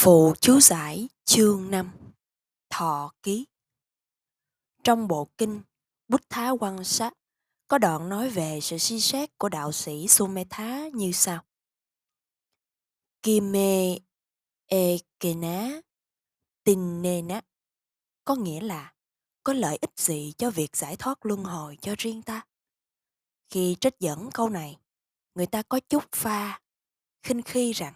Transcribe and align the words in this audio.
Phụ 0.00 0.34
chú 0.40 0.60
giải 0.60 1.08
chương 1.24 1.70
5 1.70 1.90
Thọ 2.70 3.12
ký 3.22 3.46
Trong 4.84 5.08
bộ 5.08 5.28
kinh 5.38 5.62
Bút 6.08 6.20
Thá 6.30 6.50
quan 6.60 6.84
sát 6.84 7.12
có 7.68 7.78
đoạn 7.78 8.08
nói 8.08 8.30
về 8.30 8.60
sự 8.62 8.78
suy 8.78 9.00
xét 9.00 9.38
của 9.38 9.48
đạo 9.48 9.72
sĩ 9.72 10.08
Sumetha 10.08 10.88
như 10.88 11.12
sau. 11.12 11.44
Kime 13.22 13.98
ekena 14.66 15.80
tinnena 16.64 17.40
có 18.24 18.34
nghĩa 18.34 18.60
là 18.60 18.94
có 19.42 19.52
lợi 19.52 19.78
ích 19.80 19.92
gì 19.96 20.32
cho 20.38 20.50
việc 20.50 20.76
giải 20.76 20.96
thoát 20.96 21.26
luân 21.26 21.44
hồi 21.44 21.76
cho 21.80 21.94
riêng 21.98 22.22
ta. 22.22 22.46
Khi 23.50 23.76
trích 23.80 23.98
dẫn 24.00 24.30
câu 24.34 24.48
này, 24.48 24.78
người 25.34 25.46
ta 25.46 25.62
có 25.62 25.80
chút 25.88 26.04
pha, 26.12 26.60
khinh 27.22 27.42
khi 27.42 27.72
rằng 27.72 27.94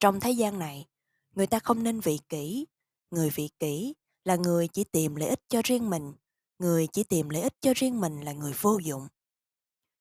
trong 0.00 0.20
thế 0.20 0.30
gian 0.30 0.58
này 0.58 0.86
người 1.34 1.46
ta 1.46 1.58
không 1.58 1.82
nên 1.82 2.00
vị 2.00 2.18
kỷ. 2.28 2.66
Người 3.10 3.30
vị 3.30 3.48
kỷ 3.58 3.94
là 4.24 4.36
người 4.36 4.68
chỉ 4.68 4.84
tìm 4.84 5.14
lợi 5.16 5.28
ích 5.28 5.40
cho 5.48 5.60
riêng 5.64 5.90
mình. 5.90 6.12
Người 6.58 6.86
chỉ 6.92 7.04
tìm 7.04 7.28
lợi 7.28 7.42
ích 7.42 7.54
cho 7.60 7.72
riêng 7.76 8.00
mình 8.00 8.20
là 8.20 8.32
người 8.32 8.52
vô 8.60 8.78
dụng. 8.78 9.08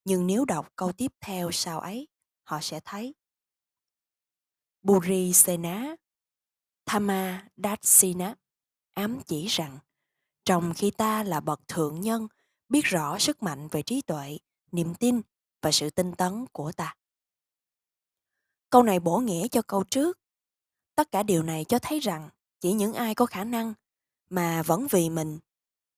Nhưng 0.05 0.27
nếu 0.27 0.45
đọc 0.45 0.67
câu 0.75 0.91
tiếp 0.91 1.11
theo 1.19 1.51
sau 1.51 1.79
ấy 1.79 2.07
họ 2.43 2.59
sẽ 2.61 2.79
thấy. 2.85 3.15
Buri 4.81 5.33
Sena 5.33 5.95
Thama 6.85 7.47
Datsina 7.57 8.35
ám 8.93 9.19
chỉ 9.27 9.47
rằng 9.47 9.79
trong 10.45 10.73
khi 10.75 10.91
ta 10.91 11.23
là 11.23 11.39
bậc 11.39 11.67
thượng 11.67 12.01
nhân 12.01 12.27
biết 12.69 12.85
rõ 12.85 13.19
sức 13.19 13.43
mạnh 13.43 13.67
về 13.71 13.81
trí 13.81 14.01
tuệ, 14.01 14.37
niềm 14.71 14.95
tin 14.95 15.21
và 15.61 15.71
sự 15.71 15.89
tinh 15.89 16.13
tấn 16.17 16.45
của 16.51 16.71
ta. 16.71 16.95
Câu 18.69 18.83
này 18.83 18.99
bổ 18.99 19.19
nghĩa 19.19 19.47
cho 19.47 19.61
câu 19.61 19.83
trước 19.83 20.19
tất 20.95 21.11
cả 21.11 21.23
điều 21.23 21.43
này 21.43 21.65
cho 21.65 21.79
thấy 21.79 21.99
rằng 21.99 22.29
chỉ 22.59 22.73
những 22.73 22.93
ai 22.93 23.15
có 23.15 23.25
khả 23.25 23.43
năng 23.43 23.73
mà 24.29 24.63
vẫn 24.63 24.87
vì 24.87 25.09
mình 25.09 25.39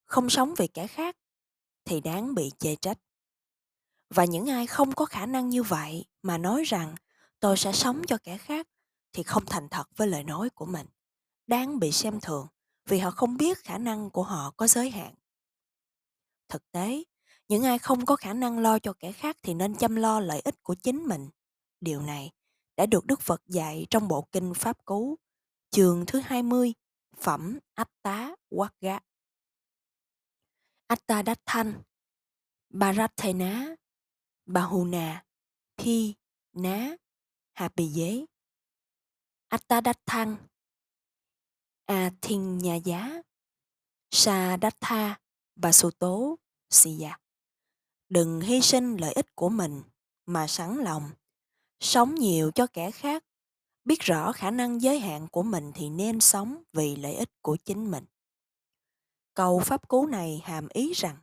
không 0.05 0.29
sống 0.29 0.53
vì 0.57 0.67
kẻ 0.67 0.87
khác 0.87 1.17
thì 1.85 2.01
đáng 2.01 2.35
bị 2.35 2.51
chê 2.59 2.75
trách. 2.75 2.97
Và 4.09 4.25
những 4.25 4.49
ai 4.49 4.67
không 4.67 4.91
có 4.91 5.05
khả 5.05 5.25
năng 5.25 5.49
như 5.49 5.63
vậy 5.63 6.05
mà 6.21 6.37
nói 6.37 6.63
rằng 6.63 6.95
tôi 7.39 7.57
sẽ 7.57 7.71
sống 7.71 8.01
cho 8.07 8.17
kẻ 8.23 8.37
khác 8.37 8.67
thì 9.13 9.23
không 9.23 9.45
thành 9.45 9.69
thật 9.69 9.87
với 9.95 10.07
lời 10.07 10.23
nói 10.23 10.49
của 10.49 10.65
mình, 10.65 10.87
đáng 11.47 11.79
bị 11.79 11.91
xem 11.91 12.19
thường 12.19 12.47
vì 12.85 12.99
họ 12.99 13.11
không 13.11 13.37
biết 13.37 13.57
khả 13.57 13.77
năng 13.77 14.09
của 14.09 14.23
họ 14.23 14.51
có 14.57 14.67
giới 14.67 14.89
hạn. 14.89 15.13
Thực 16.49 16.71
tế, 16.71 17.03
những 17.47 17.63
ai 17.63 17.79
không 17.79 18.05
có 18.05 18.15
khả 18.15 18.33
năng 18.33 18.59
lo 18.59 18.79
cho 18.79 18.93
kẻ 18.93 19.11
khác 19.11 19.37
thì 19.41 19.53
nên 19.53 19.75
chăm 19.75 19.95
lo 19.95 20.19
lợi 20.19 20.41
ích 20.41 20.63
của 20.63 20.75
chính 20.75 21.03
mình. 21.03 21.29
Điều 21.81 22.01
này 22.01 22.31
đã 22.77 22.85
được 22.85 23.05
Đức 23.05 23.21
Phật 23.21 23.41
dạy 23.47 23.87
trong 23.89 24.07
bộ 24.07 24.27
kinh 24.31 24.53
Pháp 24.53 24.85
Cú, 24.85 25.15
chương 25.71 26.05
thứ 26.05 26.19
20, 26.19 26.73
phẩm 27.17 27.59
Atta 27.73 28.35
Wagga. 28.51 28.99
Atta 30.87 31.21
Đát 31.21 31.39
Thanh, 31.45 31.81
Bahuna, 34.45 35.25
Thi, 35.77 36.15
Ná, 36.53 36.95
Hà 37.53 37.69
Bì 37.75 37.89
Dế. 37.89 38.25
Atta 39.47 39.81
Đát 39.81 39.99
Thanh, 40.05 40.37
A 41.85 42.11
Thiên 42.21 42.57
Nhà 42.57 42.75
Giá, 42.75 43.21
Sa 44.11 44.57
Đát 44.57 44.75
Tha, 44.81 45.19
Bà 45.55 45.71
Sô 45.71 45.91
Tố, 45.91 46.35
Siya. 46.69 47.19
Đừng 48.09 48.41
hy 48.41 48.61
sinh 48.61 48.97
lợi 48.97 49.13
ích 49.13 49.35
của 49.35 49.49
mình 49.49 49.83
mà 50.25 50.47
sẵn 50.47 50.77
lòng 50.77 51.11
sống 51.79 52.15
nhiều 52.15 52.51
cho 52.55 52.67
kẻ 52.67 52.91
khác. 52.91 53.23
Biết 53.85 53.99
rõ 53.99 54.31
khả 54.31 54.51
năng 54.51 54.81
giới 54.81 54.99
hạn 54.99 55.27
của 55.27 55.43
mình 55.43 55.71
thì 55.75 55.89
nên 55.89 56.19
sống 56.19 56.63
vì 56.73 56.95
lợi 56.95 57.13
ích 57.13 57.29
của 57.41 57.57
chính 57.65 57.91
mình. 57.91 58.05
Câu 59.33 59.59
pháp 59.59 59.87
cú 59.87 60.05
này 60.05 60.41
hàm 60.43 60.67
ý 60.67 60.93
rằng, 60.93 61.17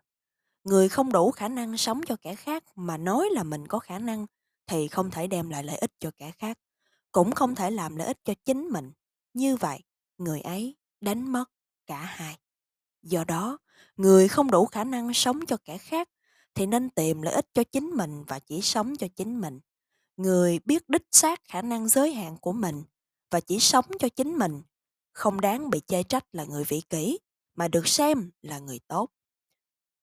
người 0.65 0.89
không 0.89 1.13
đủ 1.13 1.31
khả 1.31 1.49
năng 1.49 1.77
sống 1.77 2.01
cho 2.07 2.17
kẻ 2.17 2.35
khác 2.35 2.65
mà 2.75 2.97
nói 2.97 3.29
là 3.33 3.43
mình 3.43 3.69
có 3.69 3.79
khả 3.79 3.99
năng 3.99 4.27
thì 4.67 4.89
không 4.89 5.11
thể 5.11 5.27
đem 5.27 5.49
lại 5.49 5.65
lợi 5.65 5.77
ích 5.77 5.93
cho 6.01 6.11
kẻ 6.19 6.33
khác, 6.39 6.59
cũng 7.13 7.33
không 7.33 7.55
thể 7.55 7.71
làm 7.71 7.97
lợi 7.97 8.07
ích 8.07 8.19
cho 8.25 8.35
chính 8.45 8.69
mình. 8.69 8.93
Như 9.35 9.57
vậy, 9.57 9.81
người 10.19 10.41
ấy 10.41 10.77
đánh 11.01 11.33
mất 11.33 11.51
cả 11.87 11.99
hai. 11.99 12.39
Do 13.03 13.25
đó, 13.25 13.59
người 13.97 14.29
không 14.29 14.51
đủ 14.51 14.67
khả 14.67 14.85
năng 14.85 15.15
sống 15.15 15.47
cho 15.47 15.57
kẻ 15.65 15.79
khác 15.79 16.09
thì 16.55 16.67
nên 16.67 16.91
tìm 16.91 17.23
lợi 17.23 17.35
ích 17.35 17.47
cho 17.55 17.65
chính 17.65 17.91
mình 17.91 18.25
và 18.25 18.39
chỉ 18.39 18.61
sống 18.61 18.97
cho 18.97 19.07
chính 19.17 19.41
mình 19.41 19.61
người 20.17 20.59
biết 20.65 20.89
đích 20.89 21.07
xác 21.13 21.45
khả 21.45 21.63
năng 21.63 21.89
giới 21.89 22.15
hạn 22.15 22.37
của 22.41 22.53
mình 22.53 22.83
và 23.31 23.41
chỉ 23.41 23.59
sống 23.59 23.85
cho 23.99 24.09
chính 24.09 24.39
mình, 24.39 24.63
không 25.13 25.41
đáng 25.41 25.71
bị 25.71 25.81
chê 25.81 26.03
trách 26.03 26.25
là 26.33 26.45
người 26.45 26.65
vĩ 26.65 26.81
kỷ, 26.81 27.19
mà 27.55 27.69
được 27.69 27.89
xem 27.89 28.31
là 28.43 28.59
người 28.59 28.81
tốt. 28.89 29.11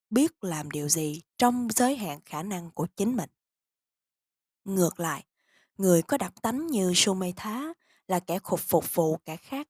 Biết 0.09 0.44
làm 0.44 0.72
điều 0.72 0.90
gì 0.90 1.22
trong 1.38 1.68
giới 1.75 1.96
hạn 1.96 2.19
khả 2.25 2.44
năng 2.44 2.72
của 2.72 2.88
chính 2.96 3.16
mình. 3.16 3.30
Ngược 4.66 5.00
lại, 5.00 5.25
người 5.78 6.02
có 6.02 6.18
đặc 6.18 6.34
tánh 6.42 6.68
như 6.68 6.94
Sumetha 6.96 7.74
là 8.08 8.19
kẻ 8.19 8.40
khục 8.40 8.59
phục 8.59 8.96
vụ 8.96 9.18
kẻ 9.18 9.38
khác, 9.38 9.68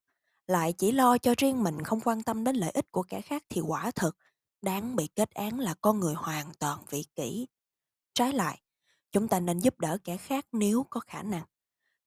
lại 0.48 0.74
chỉ 0.74 0.92
lo 0.92 1.18
cho 1.18 1.34
riêng 1.38 1.64
mình 1.64 1.84
không 1.84 2.02
quan 2.02 2.24
tâm 2.24 2.44
đến 2.44 2.56
lợi 2.56 2.72
ích 2.72 2.92
của 2.92 3.04
kẻ 3.04 3.22
khác 3.22 3.44
thì 3.50 3.62
quả 3.62 3.92
thực 3.92 4.18
đáng 4.62 4.96
bị 4.96 5.08
kết 5.08 5.32
án 5.32 5.60
là 5.60 5.74
con 5.82 6.00
người 6.00 6.14
hoàn 6.14 6.54
toàn 6.60 6.86
vị 6.90 7.06
kỷ. 7.16 7.48
Trái 8.14 8.34
lại 8.34 8.62
chúng 9.12 9.28
ta 9.28 9.40
nên 9.40 9.60
giúp 9.60 9.80
đỡ 9.80 9.98
kẻ 10.04 10.18
khác 10.18 10.46
nếu 10.52 10.86
có 10.90 11.00
khả 11.00 11.24
năng. 11.24 11.46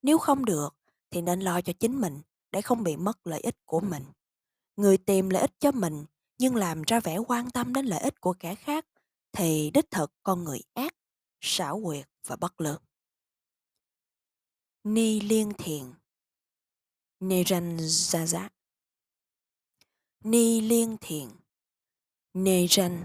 Nếu 0.03 0.19
không 0.19 0.45
được, 0.45 0.77
thì 1.11 1.23
nên 1.23 1.41
lo 1.41 1.61
cho 1.61 1.73
chính 1.73 2.01
mình 2.01 2.21
để 2.51 2.63
không 2.63 2.83
bị 2.83 2.97
mất 2.97 3.27
lợi 3.27 3.41
ích 3.41 3.57
của 3.65 3.81
mình. 3.81 4.05
Người 4.77 4.99
tìm 4.99 5.29
lợi 5.29 5.41
ích 5.41 5.61
cho 5.61 5.73
mình, 5.73 6.05
nhưng 6.39 6.57
làm 6.57 6.83
ra 6.83 7.01
vẻ 7.01 7.19
quan 7.19 7.51
tâm 7.51 7.75
đến 7.75 7.87
lợi 7.87 8.01
ích 8.01 8.21
của 8.21 8.35
kẻ 8.39 8.55
khác, 8.55 8.87
thì 9.33 9.71
đích 9.75 9.91
thực 9.91 10.13
con 10.23 10.45
người 10.45 10.61
ác, 10.75 10.95
xảo 11.41 11.81
quyệt 11.85 12.09
và 12.27 12.37
bất 12.37 12.61
lương 12.61 12.83
ni 14.85 15.21
liên 15.21 15.53
thiền 15.59 15.95
Niranjaja 17.21 18.49
Ni 20.25 20.61
liên 20.61 20.97
thiền 21.01 21.29
Neran 22.35 23.05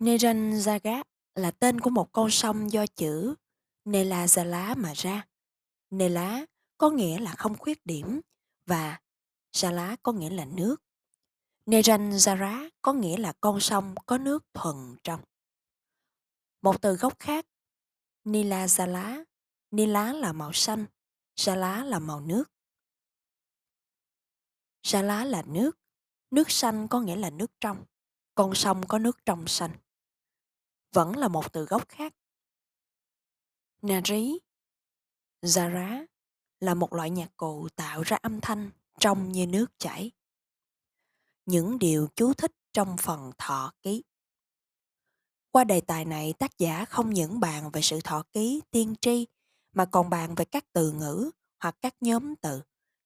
Jaga 0.00 1.02
là 1.34 1.50
tên 1.50 1.80
của 1.80 1.90
một 1.90 2.12
con 2.12 2.30
sông 2.30 2.72
do 2.72 2.86
chữ 2.86 3.34
Nelajala 3.84 4.76
mà 4.76 4.92
ra. 4.96 5.26
Nela 5.90 6.46
có 6.78 6.90
nghĩa 6.90 7.20
là 7.20 7.34
không 7.34 7.58
khuyết 7.58 7.86
điểm 7.86 8.20
và 8.66 9.00
Jala 9.52 9.96
có 10.02 10.12
nghĩa 10.12 10.30
là 10.30 10.44
nước. 10.44 10.76
Neranjara 11.66 12.70
có 12.82 12.92
nghĩa 12.92 13.16
là 13.16 13.32
con 13.40 13.60
sông 13.60 13.94
có 14.06 14.18
nước 14.18 14.44
thuần 14.54 14.96
trong. 15.04 15.20
Một 16.62 16.82
từ 16.82 16.96
gốc 16.96 17.18
khác, 17.18 17.46
Nilajala, 18.24 19.24
Nila 19.70 20.12
là 20.12 20.32
màu 20.32 20.52
xanh, 20.52 20.86
Jala 21.36 21.84
là 21.84 21.98
màu 21.98 22.20
nước. 22.20 22.44
Jala 24.82 25.24
là 25.24 25.42
nước, 25.42 25.78
nước 26.30 26.50
xanh 26.50 26.88
có 26.88 27.00
nghĩa 27.00 27.16
là 27.16 27.30
nước 27.30 27.50
trong, 27.60 27.84
con 28.34 28.54
sông 28.54 28.86
có 28.88 28.98
nước 28.98 29.24
trong 29.24 29.48
xanh 29.48 29.70
vẫn 30.92 31.16
là 31.16 31.28
một 31.28 31.52
từ 31.52 31.64
gốc 31.64 31.88
khác. 31.88 32.14
Nari, 33.82 34.38
Zara 35.42 36.06
là 36.60 36.74
một 36.74 36.92
loại 36.92 37.10
nhạc 37.10 37.36
cụ 37.36 37.68
tạo 37.76 38.02
ra 38.02 38.16
âm 38.22 38.40
thanh 38.40 38.70
trong 39.00 39.32
như 39.32 39.46
nước 39.46 39.66
chảy. 39.78 40.10
Những 41.46 41.78
điều 41.78 42.08
chú 42.16 42.34
thích 42.34 42.52
trong 42.72 42.96
phần 42.96 43.32
thọ 43.38 43.72
ký. 43.82 44.02
Qua 45.50 45.64
đề 45.64 45.80
tài 45.80 46.04
này, 46.04 46.34
tác 46.38 46.58
giả 46.58 46.84
không 46.84 47.10
những 47.10 47.40
bàn 47.40 47.70
về 47.72 47.82
sự 47.82 48.00
thọ 48.04 48.22
ký 48.32 48.62
tiên 48.70 48.94
tri 49.00 49.26
mà 49.72 49.84
còn 49.84 50.10
bàn 50.10 50.34
về 50.34 50.44
các 50.44 50.64
từ 50.72 50.92
ngữ 50.92 51.30
hoặc 51.60 51.76
các 51.80 51.94
nhóm 52.00 52.36
từ. 52.36 52.62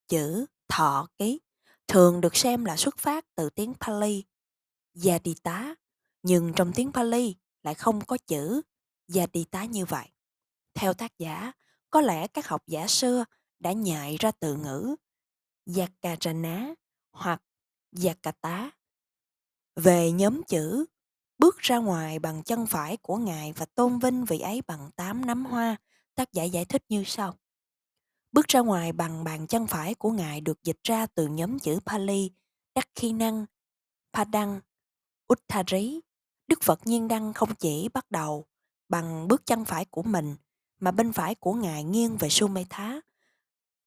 Chữ 0.09 0.47
thọ 0.69 1.09
ký 1.19 1.41
thường 1.89 2.21
được 2.21 2.37
xem 2.37 2.65
là 2.65 2.77
xuất 2.77 2.99
phát 2.99 3.35
từ 3.35 3.51
tiếng 3.51 3.75
Pali, 3.81 4.25
Yadita, 5.05 5.75
nhưng 6.23 6.53
trong 6.57 6.73
tiếng 6.75 6.93
Pali 6.93 7.37
lại 7.63 7.75
không 7.75 8.05
có 8.05 8.19
chữ 8.27 8.63
và 9.09 9.27
đi 9.33 9.45
tá 9.45 9.65
như 9.65 9.85
vậy. 9.85 10.09
Theo 10.75 10.95
tác 10.95 11.19
giả, 11.19 11.53
có 11.91 12.01
lẽ 12.01 12.27
các 12.27 12.47
học 12.47 12.63
giả 12.67 12.87
xưa 12.87 13.25
đã 13.59 13.73
nhại 13.73 14.17
ra 14.21 14.31
từ 14.31 14.57
ngữ 14.57 14.97
Yakarana 15.77 16.75
hoặc 17.13 17.43
Yakata. 18.05 18.71
Về 19.77 20.13
nhóm 20.13 20.43
chữ, 20.43 20.87
bước 21.39 21.59
ra 21.59 21.79
ngoài 21.79 22.19
bằng 22.19 22.43
chân 22.43 22.67
phải 22.67 22.97
của 22.97 23.17
Ngài 23.17 23.53
và 23.53 23.67
tôn 23.75 23.99
vinh 23.99 24.25
vị 24.25 24.39
ấy 24.39 24.63
bằng 24.67 24.91
tám 24.97 25.27
nắm 25.27 25.45
hoa, 25.45 25.77
tác 26.15 26.33
giả 26.33 26.45
giải 26.45 26.65
thích 26.65 26.85
như 26.89 27.05
sau. 27.07 27.39
Bước 28.33 28.49
ra 28.49 28.61
ngoài 28.61 28.93
bằng 28.93 29.25
bàn 29.25 29.47
chân 29.47 29.67
phải 29.67 29.95
của 29.95 30.11
Ngài 30.11 30.41
được 30.41 30.63
dịch 30.63 30.79
ra 30.83 31.07
từ 31.07 31.27
nhóm 31.27 31.59
chữ 31.59 31.79
Pali, 31.87 32.31
Dakhinan, 32.75 33.47
Padang, 34.13 34.61
Uttari 35.33 36.01
Đức 36.49 36.63
Phật 36.63 36.87
nhiên 36.87 37.09
đăng 37.09 37.33
không 37.33 37.55
chỉ 37.55 37.89
bắt 37.89 38.11
đầu 38.11 38.47
bằng 38.89 39.29
bước 39.29 39.47
chân 39.47 39.65
phải 39.65 39.85
của 39.85 40.03
mình 40.03 40.37
mà 40.79 40.91
bên 40.91 41.13
phải 41.13 41.35
của 41.35 41.53
ngài 41.53 41.85
nghiêng 41.85 42.17
về 42.17 42.29
Sumetha. 42.29 43.01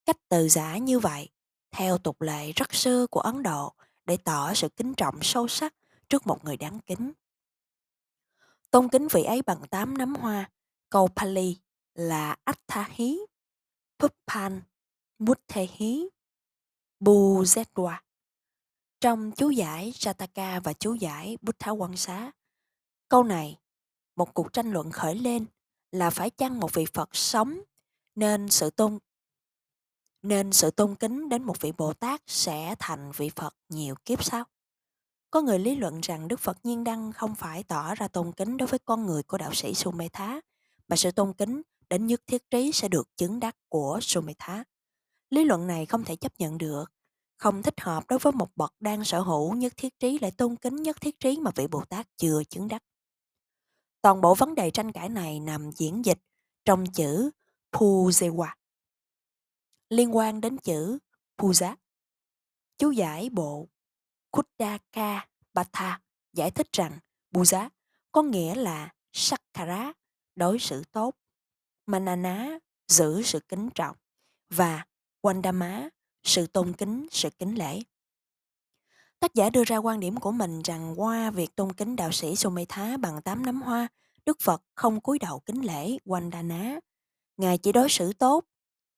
Cách 0.06 0.18
từ 0.30 0.50
giả 0.50 0.78
như 0.78 1.00
vậy, 1.00 1.30
theo 1.72 1.98
tục 1.98 2.22
lệ 2.22 2.52
rất 2.52 2.74
xưa 2.74 3.08
của 3.08 3.20
Ấn 3.20 3.44
Độ 3.44 3.74
để 4.06 4.18
tỏ 4.18 4.54
sự 4.54 4.70
kính 4.70 4.94
trọng 4.94 5.20
sâu 5.22 5.48
sắc 5.48 5.76
trước 6.10 6.28
một 6.28 6.46
người 6.46 6.58
đáng 6.58 6.80
kính. 6.80 7.12
Tôn 8.72 8.90
kính 8.90 9.08
vị 9.08 9.24
ấy 9.24 9.42
bằng 9.42 9.68
tám 9.70 9.98
nắm 9.98 10.16
hoa, 10.16 10.52
câu 10.90 11.08
Pali 11.16 11.58
là 11.94 12.36
Atthahi, 12.44 13.20
Pupan, 14.00 14.62
bu 15.20 15.34
Buzetwa. 17.00 17.98
Trong 19.02 19.32
chú 19.32 19.50
giải 19.50 19.92
sataka 19.96 20.60
và 20.60 20.74
chú 20.74 20.94
giải 20.94 21.38
Buddha 21.42 21.72
Quan 21.72 21.98
Xá, 21.98 22.32
câu 23.10 23.24
này, 23.24 23.60
một 24.16 24.34
cuộc 24.34 24.54
tranh 24.54 24.72
luận 24.72 24.92
khởi 24.92 25.16
lên 25.16 25.46
là 25.92 26.10
phải 26.10 26.30
chăng 26.30 26.60
một 26.60 26.74
vị 26.74 26.86
Phật 26.94 27.16
sống 27.16 27.60
nên 28.16 28.50
sự 28.50 28.70
tôn 28.70 29.00
nên 30.22 30.54
sự 30.54 30.72
tôn 30.72 30.96
kính 30.96 31.30
đến 31.30 31.44
một 31.44 31.62
vị 31.62 31.72
Bồ 31.78 31.94
Tát 31.94 32.22
sẽ 32.28 32.76
thành 32.80 33.12
vị 33.12 33.30
Phật 33.36 33.56
nhiều 33.70 33.96
kiếp 34.06 34.24
sau. 34.24 34.44
Có 35.32 35.42
người 35.42 35.60
lý 35.60 35.76
luận 35.76 36.02
rằng 36.02 36.28
Đức 36.28 36.40
Phật 36.40 36.58
Nhiên 36.64 36.84
Đăng 36.84 37.12
không 37.12 37.36
phải 37.36 37.64
tỏ 37.64 37.96
ra 37.96 38.08
tôn 38.08 38.32
kính 38.32 38.58
đối 38.58 38.68
với 38.68 38.80
con 38.80 39.06
người 39.06 39.24
của 39.24 39.38
đạo 39.38 39.54
sĩ 39.54 39.74
Sumetha, 39.74 40.42
mà 40.88 40.96
sự 40.96 41.12
tôn 41.12 41.34
kính 41.34 41.62
đến 41.90 42.08
nhất 42.08 42.22
thiết 42.28 42.50
trí 42.50 42.72
sẽ 42.72 42.88
được 42.88 43.18
chứng 43.18 43.40
đắc 43.40 43.56
của 43.70 44.00
Sumetha. 44.02 44.64
Lý 45.30 45.44
luận 45.44 45.68
này 45.68 45.86
không 45.86 46.04
thể 46.04 46.16
chấp 46.16 46.32
nhận 46.40 46.58
được, 46.58 46.86
không 47.38 47.64
thích 47.64 47.82
hợp 47.82 48.04
đối 48.10 48.20
với 48.20 48.34
một 48.34 48.50
bậc 48.56 48.74
đang 48.80 49.04
sở 49.04 49.20
hữu 49.22 49.54
nhất 49.54 49.74
thiết 49.78 50.00
trí 50.00 50.20
lại 50.20 50.32
tôn 50.32 50.56
kính 50.56 50.76
nhất 50.76 51.02
thiết 51.02 51.20
trí 51.20 51.38
mà 51.42 51.52
vị 51.56 51.68
Bồ 51.68 51.86
Tát 51.86 52.08
chưa 52.18 52.44
chứng 52.50 52.68
đắc. 52.68 52.84
Toàn 54.06 54.22
bộ 54.22 54.36
vấn 54.36 54.56
đề 54.56 54.72
tranh 54.72 54.92
cãi 54.92 55.10
này 55.10 55.40
nằm 55.40 55.72
diễn 55.72 56.06
dịch 56.06 56.20
trong 56.66 56.86
chữ 56.86 57.30
Puzewa, 57.72 58.48
liên 59.90 60.16
quan 60.16 60.42
đến 60.42 60.58
chữ 60.58 60.98
Puja. 61.38 61.76
Chú 62.78 62.92
giải 62.92 63.30
bộ 63.30 63.68
kudaka 64.32 65.28
bata 65.54 66.02
giải 66.34 66.52
thích 66.52 66.68
rằng 66.72 67.00
Puja 67.34 67.70
có 68.12 68.22
nghĩa 68.24 68.56
là 68.56 68.94
sakara 69.12 69.94
đối 70.36 70.60
xử 70.60 70.84
tốt, 70.92 71.16
Manana, 71.86 72.60
giữ 72.88 73.22
sự 73.22 73.40
kính 73.40 73.70
trọng, 73.76 73.96
và 74.50 74.86
Wandama, 75.22 75.90
sự 76.24 76.48
tôn 76.48 76.74
kính, 76.74 77.08
sự 77.12 77.30
kính 77.30 77.58
lễ. 77.58 77.82
Tác 79.20 79.34
giả 79.34 79.50
đưa 79.50 79.64
ra 79.64 79.78
quan 79.78 80.00
điểm 80.00 80.20
của 80.20 80.32
mình 80.32 80.62
rằng 80.62 80.94
qua 80.98 81.32
việc 81.32 81.56
tôn 81.56 81.74
kính 81.74 81.96
đạo 81.96 82.12
sĩ 82.12 82.36
Sumetha 82.36 82.98
bằng 82.98 83.22
tám 83.22 83.46
nắm 83.46 83.62
hoa, 83.62 83.88
Đức 84.26 84.38
Phật 84.42 84.62
không 84.76 85.02
cúi 85.02 85.20
đầu 85.20 85.40
kính 85.40 85.66
lễ 85.66 85.98
Wandana. 86.06 86.80
Ngài 87.38 87.58
chỉ 87.58 87.72
đối 87.72 87.90
xử 87.90 88.14
tốt, 88.14 88.46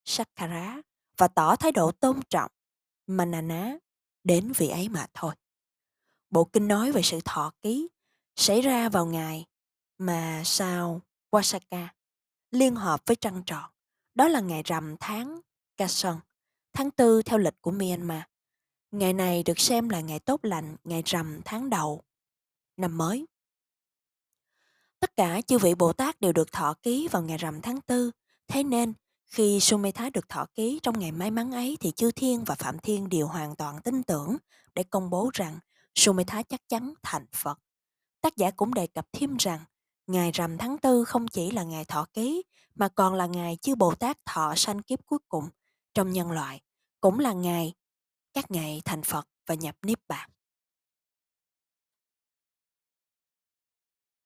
sakara 0.05 0.81
và 1.17 1.27
tỏ 1.27 1.55
thái 1.55 1.71
độ 1.71 1.91
tôn 1.91 2.19
trọng, 2.29 2.51
Manana, 3.07 3.77
đến 4.23 4.51
vị 4.57 4.69
ấy 4.69 4.89
mà 4.89 5.07
thôi. 5.13 5.35
Bộ 6.29 6.43
kinh 6.45 6.67
nói 6.67 6.91
về 6.91 7.01
sự 7.01 7.19
thọ 7.25 7.51
ký 7.61 7.87
xảy 8.35 8.61
ra 8.61 8.89
vào 8.89 9.05
ngày 9.05 9.45
mà 9.97 10.41
sao 10.45 11.01
Wasaka 11.31 11.87
liên 12.51 12.75
hợp 12.75 13.01
với 13.05 13.15
trăng 13.15 13.43
tròn. 13.45 13.71
Đó 14.15 14.27
là 14.27 14.39
ngày 14.39 14.63
rằm 14.63 14.95
tháng 14.99 15.41
Kason, 15.77 16.19
tháng 16.73 16.91
tư 16.91 17.21
theo 17.21 17.37
lịch 17.37 17.61
của 17.61 17.71
Myanmar. 17.71 18.21
Ngày 18.91 19.13
này 19.13 19.43
được 19.43 19.59
xem 19.59 19.89
là 19.89 20.01
ngày 20.01 20.19
tốt 20.19 20.39
lành, 20.43 20.75
ngày 20.83 21.03
rằm 21.05 21.41
tháng 21.45 21.69
đầu, 21.69 22.01
năm 22.77 22.97
mới. 22.97 23.25
Tất 24.99 25.15
cả 25.15 25.41
chư 25.41 25.57
vị 25.57 25.75
Bồ 25.75 25.93
Tát 25.93 26.21
đều 26.21 26.33
được 26.33 26.51
thọ 26.51 26.73
ký 26.83 27.07
vào 27.11 27.21
ngày 27.21 27.37
rằm 27.37 27.61
tháng 27.61 27.81
tư. 27.81 28.11
Thế 28.47 28.63
nên, 28.63 28.93
khi 29.25 29.59
Sumetha 29.59 30.09
được 30.09 30.29
thọ 30.29 30.45
ký 30.55 30.79
trong 30.83 30.99
ngày 30.99 31.11
may 31.11 31.31
mắn 31.31 31.51
ấy 31.51 31.77
thì 31.79 31.91
Chư 31.91 32.11
Thiên 32.11 32.43
và 32.43 32.55
Phạm 32.55 32.79
Thiên 32.79 33.09
đều 33.09 33.27
hoàn 33.27 33.55
toàn 33.55 33.81
tin 33.81 34.03
tưởng 34.03 34.37
để 34.73 34.83
công 34.83 35.09
bố 35.09 35.29
rằng 35.33 35.59
Sumetha 35.95 36.43
chắc 36.43 36.61
chắn 36.69 36.93
thành 37.03 37.25
Phật. 37.31 37.59
Tác 38.21 38.37
giả 38.37 38.51
cũng 38.51 38.73
đề 38.73 38.87
cập 38.87 39.07
thêm 39.13 39.37
rằng 39.37 39.59
ngày 40.07 40.31
rằm 40.31 40.57
tháng 40.57 40.77
tư 40.77 41.03
không 41.03 41.27
chỉ 41.27 41.51
là 41.51 41.63
ngày 41.63 41.85
thọ 41.85 42.05
ký 42.13 42.43
mà 42.75 42.87
còn 42.87 43.13
là 43.13 43.25
ngày 43.25 43.57
chư 43.61 43.75
Bồ 43.75 43.95
Tát 43.95 44.25
thọ 44.25 44.53
sanh 44.55 44.81
kiếp 44.81 45.05
cuối 45.05 45.19
cùng 45.29 45.49
trong 45.93 46.11
nhân 46.11 46.31
loại, 46.31 46.61
cũng 47.01 47.19
là 47.19 47.33
ngày 47.33 47.73
các 48.37 48.51
ngày 48.51 48.81
thành 48.85 49.03
Phật 49.03 49.27
và 49.47 49.55
nhập 49.55 49.75
Niết 49.81 49.99
Bàn. 50.07 50.29